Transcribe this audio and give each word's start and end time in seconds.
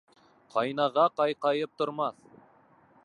Ҡайнаға 0.53 1.05
ҡайҡайып 1.21 1.77
тормаҫ 1.83 2.21